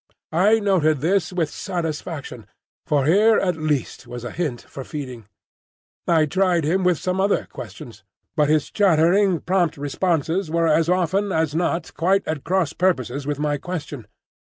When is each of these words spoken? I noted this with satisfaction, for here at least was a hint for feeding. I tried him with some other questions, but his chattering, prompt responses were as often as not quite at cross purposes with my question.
I 0.33 0.59
noted 0.59 1.01
this 1.01 1.31
with 1.31 1.51
satisfaction, 1.51 2.47
for 2.87 3.05
here 3.05 3.37
at 3.37 3.55
least 3.55 4.07
was 4.07 4.23
a 4.23 4.31
hint 4.31 4.63
for 4.63 4.83
feeding. 4.83 5.27
I 6.07 6.25
tried 6.25 6.63
him 6.63 6.83
with 6.83 6.97
some 6.97 7.21
other 7.21 7.45
questions, 7.53 8.03
but 8.35 8.49
his 8.49 8.71
chattering, 8.71 9.41
prompt 9.41 9.77
responses 9.77 10.49
were 10.49 10.65
as 10.67 10.89
often 10.89 11.31
as 11.31 11.53
not 11.53 11.93
quite 11.93 12.27
at 12.27 12.43
cross 12.43 12.73
purposes 12.73 13.27
with 13.27 13.37
my 13.37 13.59
question. 13.59 14.07